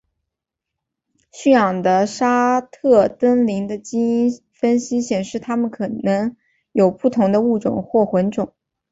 [1.31, 6.35] 驯养的沙特瞪羚的基因分析显示它们有可能
[6.91, 8.51] 是不同的物种或混种。